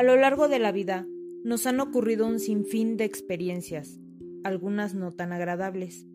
[0.00, 1.06] A lo largo de la vida
[1.44, 4.00] nos han ocurrido un sinfín de experiencias,
[4.44, 6.06] algunas no tan agradables,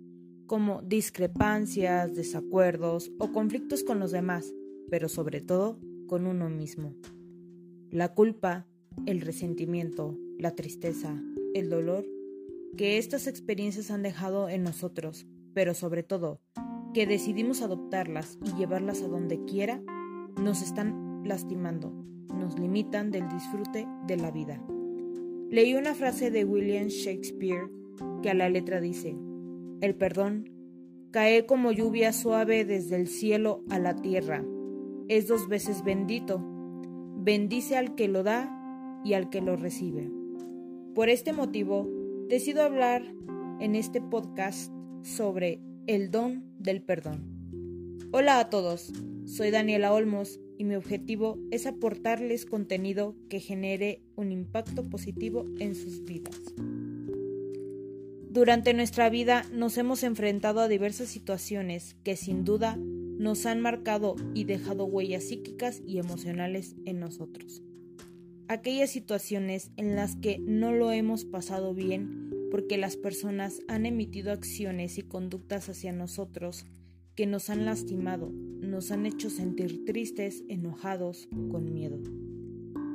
[0.47, 4.51] como discrepancias, desacuerdos o conflictos con los demás,
[4.89, 6.95] pero sobre todo con uno mismo.
[7.91, 8.65] La culpa,
[9.05, 11.21] el resentimiento, la tristeza,
[11.53, 12.07] el dolor
[12.77, 16.41] que estas experiencias han dejado en nosotros, pero sobre todo
[16.95, 19.79] que decidimos adoptarlas y llevarlas a donde quiera,
[20.41, 21.91] nos están lastimando,
[22.33, 24.63] nos limitan del disfrute de la vida.
[25.49, 27.69] Leí una frase de William Shakespeare
[28.21, 29.15] que a la letra dice,
[29.81, 30.51] el perdón
[31.11, 34.43] cae como lluvia suave desde el cielo a la tierra,
[35.07, 36.41] es dos veces bendito,
[37.17, 40.11] bendice al que lo da y al que lo recibe.
[40.93, 41.87] Por este motivo,
[42.27, 43.03] decido hablar
[43.59, 44.71] en este podcast
[45.03, 47.23] sobre el don del perdón.
[48.11, 48.91] Hola a todos,
[49.25, 55.75] soy Daniela Olmos y mi objetivo es aportarles contenido que genere un impacto positivo en
[55.75, 56.39] sus vidas.
[58.29, 64.15] Durante nuestra vida nos hemos enfrentado a diversas situaciones que sin duda nos han marcado
[64.33, 67.63] y dejado huellas psíquicas y emocionales en nosotros.
[68.47, 74.31] Aquellas situaciones en las que no lo hemos pasado bien porque las personas han emitido
[74.31, 76.65] acciones y conductas hacia nosotros
[77.15, 81.99] que nos han lastimado, nos han hecho sentir tristes, enojados, con miedo.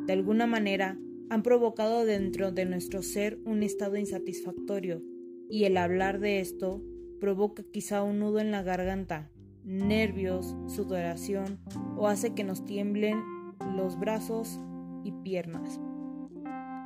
[0.06, 0.98] De alguna manera,
[1.30, 5.02] han provocado dentro de nuestro ser un estado insatisfactorio
[5.48, 6.82] y el hablar de esto
[7.20, 9.30] provoca quizá un nudo en la garganta,
[9.64, 11.60] nervios, sudoración
[11.96, 13.22] o hace que nos tiemblen
[13.76, 14.58] los brazos
[15.04, 15.80] y piernas.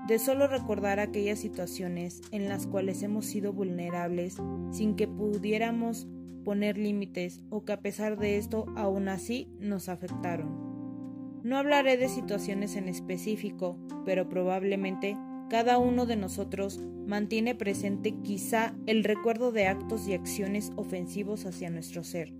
[0.09, 4.37] De solo recordar aquellas situaciones en las cuales hemos sido vulnerables
[4.71, 6.07] sin que pudiéramos
[6.45, 11.43] poner límites o que a pesar de esto aún así nos afectaron.
[11.43, 15.17] No hablaré de situaciones en específico, pero probablemente
[15.51, 21.71] cada uno de nosotros mantiene presente quizá el recuerdo de actos y acciones ofensivos hacia
[21.71, 22.33] nuestro ser,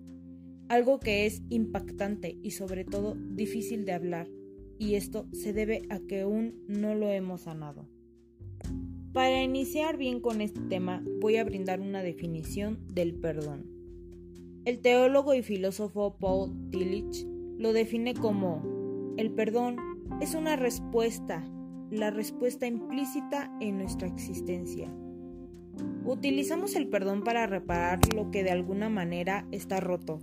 [0.69, 4.29] algo que es impactante y sobre todo difícil de hablar,
[4.79, 7.89] y esto se debe a que aún no lo hemos sanado.
[9.13, 13.74] Para iniciar bien con este tema voy a brindar una definición del perdón.
[14.65, 17.27] El teólogo y filósofo Paul Tillich
[17.59, 19.77] lo define como el perdón
[20.23, 21.45] es una respuesta,
[21.91, 24.91] la respuesta implícita en nuestra existencia.
[26.07, 30.21] Utilizamos el perdón para reparar lo que de alguna manera está roto,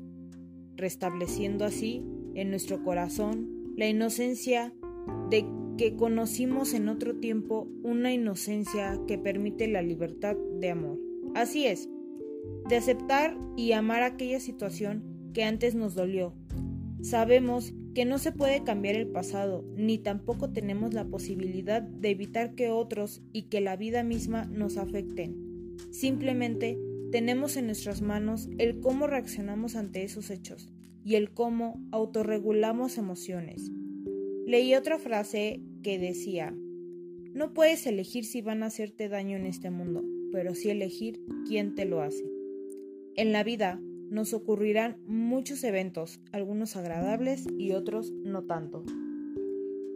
[0.75, 2.03] restableciendo así
[2.33, 3.47] en nuestro corazón
[3.77, 4.73] la inocencia
[5.29, 5.45] de
[5.77, 10.99] que conocimos en otro tiempo, una inocencia que permite la libertad de amor.
[11.35, 11.89] Así es,
[12.67, 16.33] de aceptar y amar aquella situación que antes nos dolió.
[17.01, 22.55] Sabemos que no se puede cambiar el pasado, ni tampoco tenemos la posibilidad de evitar
[22.55, 25.75] que otros y que la vida misma nos afecten.
[25.89, 26.77] Simplemente
[27.11, 30.71] tenemos en nuestras manos el cómo reaccionamos ante esos hechos
[31.03, 33.71] y el cómo autorregulamos emociones.
[34.45, 36.55] Leí otra frase que decía,
[37.33, 41.75] no puedes elegir si van a hacerte daño en este mundo, pero sí elegir quién
[41.75, 42.30] te lo hace.
[43.15, 43.79] En la vida
[44.09, 48.83] nos ocurrirán muchos eventos, algunos agradables y otros no tanto.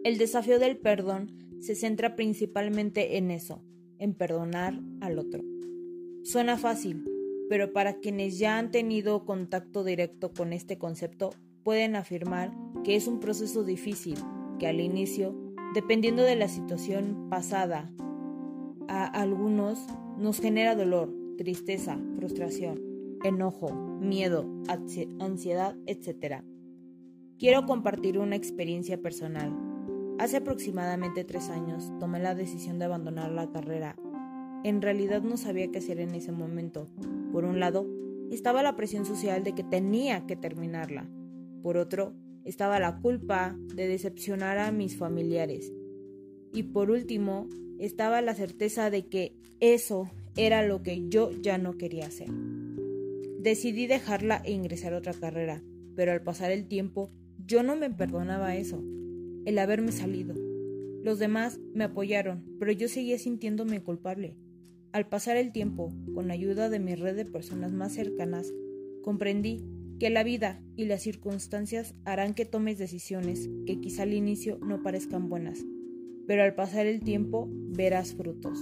[0.03, 3.61] El desafío del perdón se centra principalmente en eso,
[3.99, 5.43] en perdonar al otro.
[6.23, 7.05] Suena fácil,
[7.49, 11.31] pero para quienes ya han tenido contacto directo con este concepto,
[11.63, 12.51] pueden afirmar
[12.83, 14.17] que es un proceso difícil,
[14.59, 15.35] que al inicio,
[15.73, 17.91] dependiendo de la situación pasada,
[18.87, 19.79] a algunos
[20.17, 22.79] nos genera dolor, tristeza, frustración,
[23.27, 24.45] enojo, miedo,
[25.19, 26.43] ansiedad, etc.
[27.39, 29.51] Quiero compartir una experiencia personal.
[30.19, 33.95] Hace aproximadamente tres años tomé la decisión de abandonar la carrera.
[34.63, 36.87] En realidad no sabía qué hacer en ese momento.
[37.31, 37.85] Por un lado,
[38.31, 41.09] estaba la presión social de que tenía que terminarla.
[41.61, 42.13] Por otro,
[42.43, 45.73] estaba la culpa de decepcionar a mis familiares.
[46.53, 47.47] Y por último,
[47.79, 52.29] estaba la certeza de que eso era lo que yo ya no quería hacer.
[53.45, 55.61] Decidí dejarla e ingresar a otra carrera,
[55.95, 57.11] pero al pasar el tiempo
[57.45, 58.83] yo no me perdonaba eso,
[59.45, 60.33] el haberme salido.
[61.03, 64.35] Los demás me apoyaron, pero yo seguía sintiéndome culpable.
[64.93, 68.51] Al pasar el tiempo, con ayuda de mi red de personas más cercanas,
[69.03, 69.63] comprendí
[69.99, 74.81] que la vida y las circunstancias harán que tomes decisiones que quizá al inicio no
[74.81, 75.63] parezcan buenas,
[76.25, 78.57] pero al pasar el tiempo verás frutos.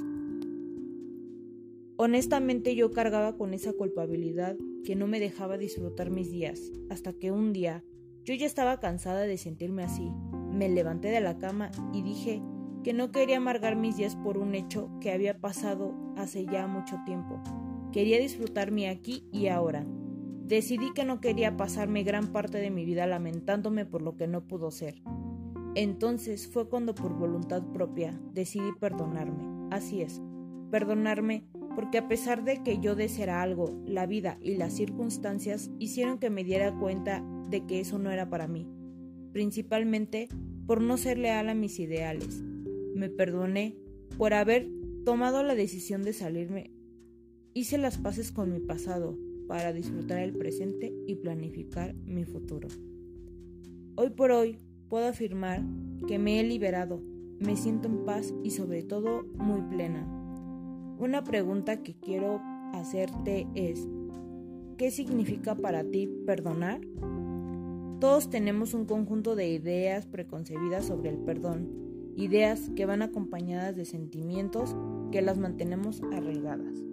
[2.05, 6.59] Honestamente yo cargaba con esa culpabilidad que no me dejaba disfrutar mis días,
[6.89, 7.81] hasta que un día
[8.25, 10.11] yo ya estaba cansada de sentirme así.
[10.51, 12.41] Me levanté de la cama y dije
[12.83, 16.97] que no quería amargar mis días por un hecho que había pasado hace ya mucho
[17.05, 17.41] tiempo.
[17.93, 19.85] Quería disfrutar mi aquí y ahora.
[20.43, 24.45] Decidí que no quería pasarme gran parte de mi vida lamentándome por lo que no
[24.45, 25.01] pudo ser.
[25.73, 29.69] Entonces fue cuando por voluntad propia decidí perdonarme.
[29.71, 30.21] Así es,
[30.69, 36.19] perdonarme porque a pesar de que yo deseara algo, la vida y las circunstancias hicieron
[36.19, 38.67] que me diera cuenta de que eso no era para mí,
[39.31, 40.29] principalmente
[40.65, 42.43] por no ser leal a mis ideales.
[42.95, 43.75] Me perdoné
[44.17, 44.69] por haber
[45.03, 46.71] tomado la decisión de salirme.
[47.53, 49.17] Hice las paces con mi pasado
[49.47, 52.67] para disfrutar el presente y planificar mi futuro.
[53.95, 54.57] Hoy por hoy
[54.89, 55.63] puedo afirmar
[56.07, 57.01] que me he liberado,
[57.39, 60.22] me siento en paz y sobre todo muy plena.
[60.99, 62.39] Una pregunta que quiero
[62.73, 63.87] hacerte es,
[64.77, 66.81] ¿qué significa para ti perdonar?
[67.99, 71.69] Todos tenemos un conjunto de ideas preconcebidas sobre el perdón,
[72.15, 74.75] ideas que van acompañadas de sentimientos
[75.11, 76.83] que las mantenemos arraigadas.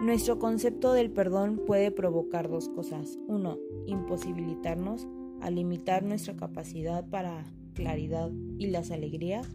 [0.00, 3.18] Nuestro concepto del perdón puede provocar dos cosas.
[3.26, 5.08] Uno, imposibilitarnos
[5.40, 7.44] a limitar nuestra capacidad para
[7.74, 9.48] claridad y las alegrías.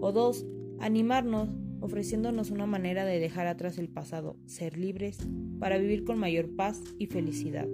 [0.00, 0.46] O dos,
[0.80, 1.50] animarnos
[1.80, 5.18] ofreciéndonos una manera de dejar atrás el pasado, ser libres,
[5.58, 7.68] para vivir con mayor paz y felicidad.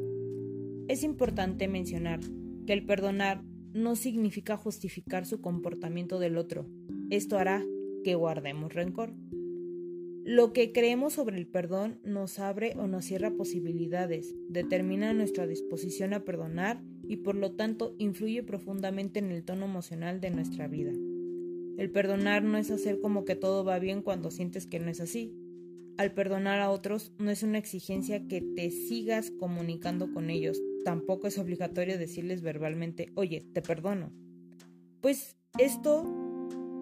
[0.88, 2.20] Es importante mencionar
[2.66, 3.42] que el perdonar
[3.72, 6.66] no significa justificar su comportamiento del otro.
[7.10, 7.64] Esto hará
[8.04, 9.14] que guardemos rencor.
[10.24, 16.14] Lo que creemos sobre el perdón nos abre o nos cierra posibilidades, determina nuestra disposición
[16.14, 20.92] a perdonar y por lo tanto influye profundamente en el tono emocional de nuestra vida.
[21.76, 25.00] El perdonar no es hacer como que todo va bien cuando sientes que no es
[25.00, 25.34] así.
[25.96, 30.60] Al perdonar a otros no es una exigencia que te sigas comunicando con ellos.
[30.84, 34.12] Tampoco es obligatorio decirles verbalmente, oye, te perdono.
[35.00, 36.04] Pues esto,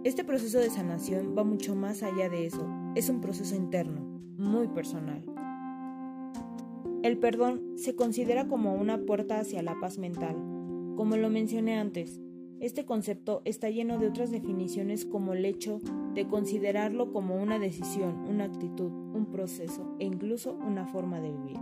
[0.05, 2.67] este proceso de sanación va mucho más allá de eso.
[2.95, 4.01] Es un proceso interno,
[4.37, 5.25] muy personal.
[7.03, 10.37] El perdón se considera como una puerta hacia la paz mental.
[10.97, 12.21] Como lo mencioné antes,
[12.63, 15.81] este concepto está lleno de otras definiciones como el hecho
[16.15, 21.59] de considerarlo como una decisión, una actitud, un proceso e incluso una forma de vivir,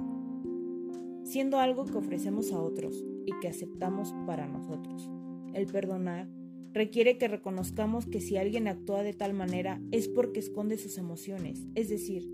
[1.25, 5.11] siendo algo que ofrecemos a otros y que aceptamos para nosotros.
[5.55, 6.29] El perdonar
[6.75, 11.67] requiere que reconozcamos que si alguien actúa de tal manera es porque esconde sus emociones,
[11.77, 12.31] es decir,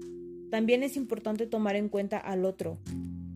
[0.51, 2.79] también es importante tomar en cuenta al otro,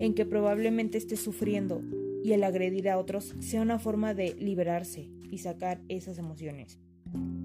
[0.01, 1.83] en que probablemente esté sufriendo,
[2.25, 6.79] y el agredir a otros sea una forma de liberarse y sacar esas emociones.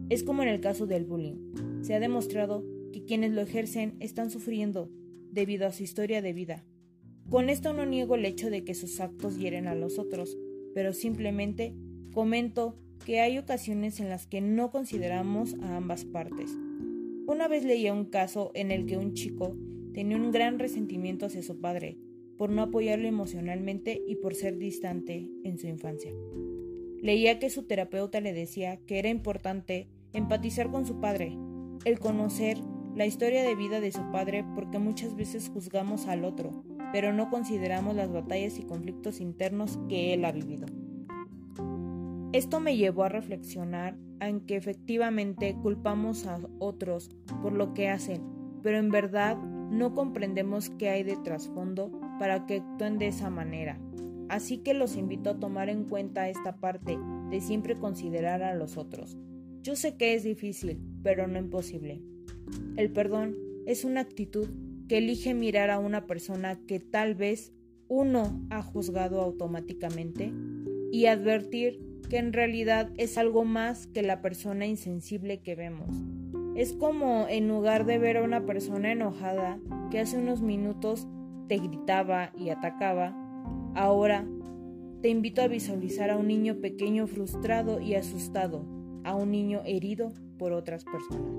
[0.09, 1.81] Es como en el caso del bullying.
[1.81, 4.89] Se ha demostrado que quienes lo ejercen están sufriendo
[5.31, 6.63] debido a su historia de vida.
[7.29, 10.37] Con esto no niego el hecho de que sus actos hieren a los otros,
[10.73, 11.73] pero simplemente
[12.13, 16.51] comento que hay ocasiones en las que no consideramos a ambas partes.
[17.27, 19.57] Una vez leía un caso en el que un chico
[19.93, 21.97] tenía un gran resentimiento hacia su padre,
[22.37, 26.11] por no apoyarlo emocionalmente y por ser distante en su infancia.
[27.01, 31.37] Leía que su terapeuta le decía que era importante empatizar con su padre,
[31.83, 32.57] el conocer
[32.95, 36.63] la historia de vida de su padre porque muchas veces juzgamos al otro,
[36.93, 40.65] pero no consideramos las batallas y conflictos internos que él ha vivido.
[42.31, 47.09] Esto me llevó a reflexionar en que efectivamente culpamos a otros
[47.41, 48.23] por lo que hacen,
[48.63, 53.79] pero en verdad no comprendemos qué hay de trasfondo para que actúen de esa manera.
[54.29, 56.97] Así que los invito a tomar en cuenta esta parte
[57.29, 59.17] de siempre considerar a los otros.
[59.61, 62.01] Yo sé que es difícil, pero no imposible.
[62.77, 64.47] El perdón es una actitud
[64.87, 67.53] que elige mirar a una persona que tal vez
[67.87, 70.31] uno ha juzgado automáticamente
[70.91, 71.79] y advertir
[72.09, 75.89] que en realidad es algo más que la persona insensible que vemos.
[76.55, 79.59] Es como en lugar de ver a una persona enojada
[79.91, 81.07] que hace unos minutos
[81.47, 83.13] te gritaba y atacaba,
[83.75, 84.25] ahora
[85.01, 88.65] te invito a visualizar a un niño pequeño frustrado y asustado,
[89.03, 91.31] a un niño herido por otras personas.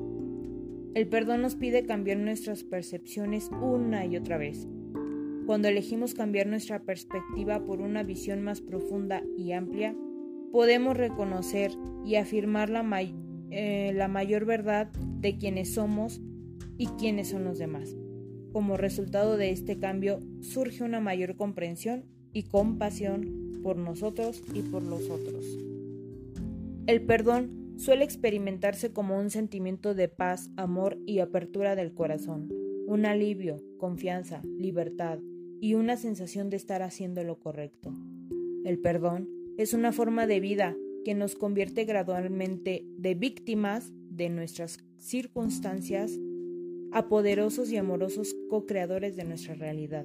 [0.95, 4.69] El perdón nos pide cambiar nuestras percepciones una y otra vez.
[5.47, 9.97] Cuando elegimos cambiar nuestra perspectiva por una visión más profunda y amplia,
[10.53, 11.73] podemos reconocer
[12.05, 12.85] y afirmar la,
[13.51, 14.89] eh, la mayor verdad
[15.21, 16.21] de quienes somos
[16.79, 17.97] y quiénes son los demás.
[18.53, 22.05] Como resultado de este cambio surge una mayor comprensión
[22.37, 25.59] y compasión por nosotros y por los otros.
[26.87, 32.51] El perdón suele experimentarse como un sentimiento de paz, amor y apertura del corazón,
[32.87, 35.19] un alivio, confianza, libertad
[35.63, 37.95] y una sensación de estar haciendo lo correcto.
[38.67, 40.77] El perdón es una forma de vida
[41.07, 46.13] que nos convierte gradualmente de víctimas de nuestras circunstancias
[46.93, 50.05] a poderosos y amorosos co-creadores de nuestra realidad,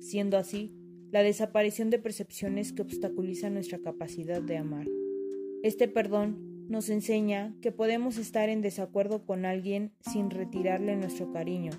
[0.00, 0.72] siendo así
[1.10, 4.86] la desaparición de percepciones que obstaculizan nuestra capacidad de amar.
[5.62, 11.72] Este perdón nos enseña que podemos estar en desacuerdo con alguien sin retirarle nuestro cariño,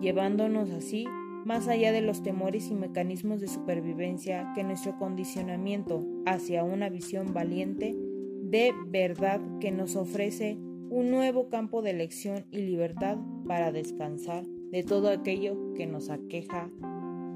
[0.00, 1.06] llevándonos así
[1.44, 7.34] más allá de los temores y mecanismos de supervivencia que nuestro condicionamiento hacia una visión
[7.34, 7.94] valiente
[8.42, 10.58] de verdad que nos ofrece
[10.90, 16.70] un nuevo campo de elección y libertad para descansar de todo aquello que nos aqueja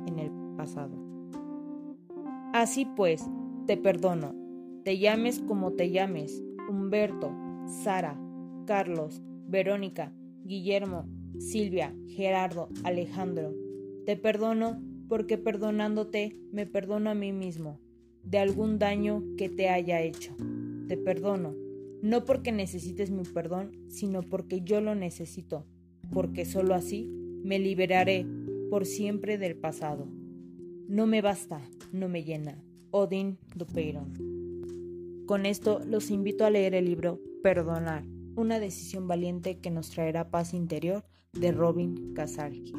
[0.07, 1.08] en el pasado.
[2.52, 3.28] Así pues,
[3.67, 4.35] te perdono,
[4.83, 7.31] te llames como te llames, Humberto,
[7.67, 8.19] Sara,
[8.67, 10.14] Carlos, Verónica,
[10.45, 11.07] Guillermo,
[11.38, 13.55] Silvia, Gerardo, Alejandro.
[14.07, 17.81] Te perdono porque perdonándote me perdono a mí mismo
[18.23, 20.35] de algún daño que te haya hecho.
[20.88, 21.55] Te perdono,
[22.02, 25.67] no porque necesites mi perdón, sino porque yo lo necesito,
[26.12, 27.11] porque solo así
[27.43, 28.26] me liberaré
[28.71, 30.09] por siempre del pasado.
[30.88, 31.61] No me basta,
[31.92, 32.62] no me llena.
[32.90, 35.25] Odin Dupeyron.
[35.26, 38.04] Con esto los invito a leer el libro Perdonar,
[38.35, 42.76] una decisión valiente que nos traerá paz interior de Robin Casargia.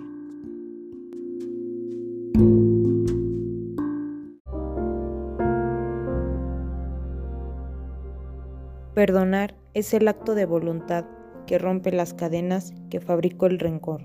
[8.95, 11.05] Perdonar es el acto de voluntad
[11.45, 14.01] que rompe las cadenas que fabricó el rencor.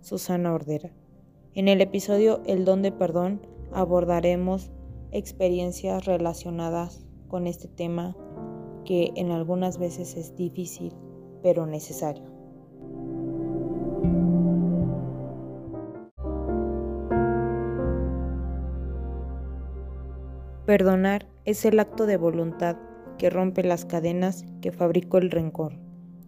[0.00, 0.90] Susana Ordera.
[1.54, 3.40] En el episodio El don de perdón
[3.74, 4.72] abordaremos
[5.10, 8.16] experiencias relacionadas con este tema
[8.84, 10.92] que en algunas veces es difícil
[11.42, 12.32] pero necesario.
[20.64, 22.76] Perdonar es el acto de voluntad
[23.18, 25.74] que rompe las cadenas que fabricó el rencor.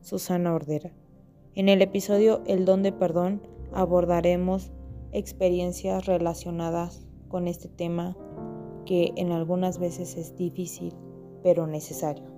[0.02, 0.92] Susana Ordera.
[1.54, 3.40] En el episodio El don de perdón
[3.72, 4.72] abordaremos
[5.12, 8.16] experiencias relacionadas con este tema
[8.86, 10.94] que en algunas veces es difícil
[11.42, 12.33] pero necesario.